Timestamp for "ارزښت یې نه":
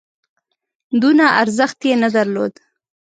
1.41-2.09